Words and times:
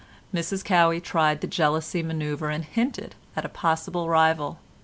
Mrs 0.33 0.63
Cowey 0.65 0.99
tried 0.99 1.41
the 1.41 1.47
jealousy 1.47 2.01
manoeuvre 2.01 2.51
and 2.51 2.65
hinted 2.65 3.13
at 3.35 3.45
a 3.45 3.49
possible 3.49 4.09
rival. 4.09 4.57